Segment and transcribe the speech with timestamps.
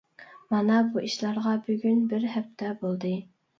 [0.55, 3.15] مانا بۇ ئىشلارغا بۈگۈن بىر ھەپتە بولدى.